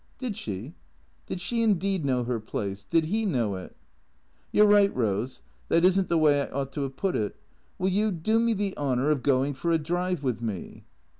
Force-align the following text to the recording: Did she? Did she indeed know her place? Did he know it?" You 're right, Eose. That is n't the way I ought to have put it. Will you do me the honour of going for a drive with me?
Did 0.17 0.35
she? 0.35 0.73
Did 1.27 1.39
she 1.39 1.61
indeed 1.61 2.03
know 2.05 2.23
her 2.23 2.39
place? 2.39 2.83
Did 2.83 3.05
he 3.05 3.23
know 3.23 3.53
it?" 3.53 3.77
You 4.51 4.63
're 4.63 4.67
right, 4.67 4.91
Eose. 4.95 5.41
That 5.69 5.85
is 5.85 5.99
n't 5.99 6.09
the 6.09 6.17
way 6.17 6.41
I 6.41 6.49
ought 6.49 6.71
to 6.71 6.81
have 6.81 6.97
put 6.97 7.15
it. 7.15 7.35
Will 7.77 7.89
you 7.89 8.09
do 8.11 8.39
me 8.39 8.55
the 8.55 8.75
honour 8.77 9.11
of 9.11 9.21
going 9.21 9.53
for 9.53 9.69
a 9.69 9.77
drive 9.77 10.23
with 10.23 10.41
me? 10.41 10.85